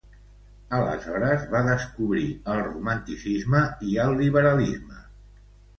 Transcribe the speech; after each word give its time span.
Aleshores 0.77 1.43
va 1.51 1.61
descobrir 1.69 2.25
el 2.55 2.65
Romanticisme 2.71 3.63
i 3.91 3.97
el 4.07 4.21
Liberalisme. 4.25 5.03